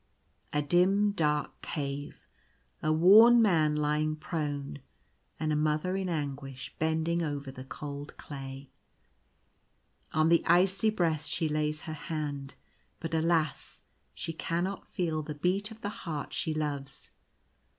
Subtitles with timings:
[0.51, 2.27] —A dim, dark cave—
[2.81, 4.79] a worn man lying prone,
[5.39, 8.71] and a Mother in anguish bending over the cold clay.
[10.11, 12.55] On the icy breast she lays her hand;
[12.99, 13.81] but alas!
[14.15, 17.11] she cannot feel the beat of the heart she loves.